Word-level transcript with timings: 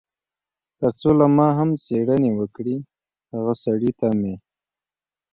تر 0.79 0.91
څو 0.99 1.09
له 1.19 1.27
ما 1.37 1.47
هم 1.57 1.69
څېړنې 1.83 2.31
وکړي، 2.39 2.77
هغه 3.33 3.53
سړي 3.63 3.91
ته 3.99 4.07
مې. 4.19 4.35